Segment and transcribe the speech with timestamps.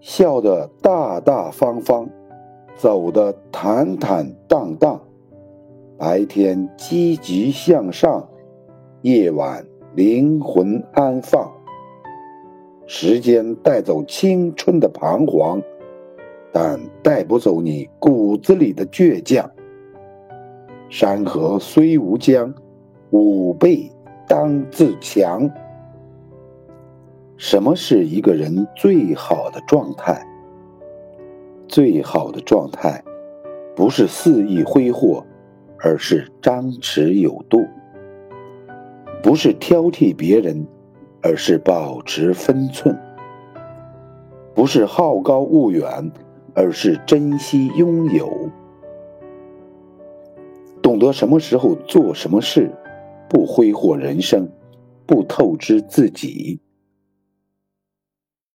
[0.00, 2.08] 笑得大大方方，
[2.76, 5.00] 走得坦坦荡荡。
[5.98, 8.28] 白天积极向上，
[9.02, 11.50] 夜晚灵魂安放。
[12.86, 15.60] 时间带走青春的彷徨，
[16.52, 19.50] 但带不走你骨子里的倔强。
[20.88, 22.54] 山河虽无疆，
[23.10, 23.90] 吾辈
[24.28, 25.50] 当自强。
[27.38, 30.26] 什么是一个人最好的状态？
[31.68, 33.02] 最好的状态，
[33.74, 35.24] 不是肆意挥霍，
[35.80, 37.58] 而是张弛有度；
[39.22, 40.66] 不是挑剔别人，
[41.22, 42.94] 而是保持分寸；
[44.54, 46.10] 不是好高骛远，
[46.54, 48.48] 而是珍惜拥有。
[50.80, 52.70] 懂得什么时候做什么事，
[53.28, 54.48] 不挥霍人生，
[55.04, 56.60] 不透支自己。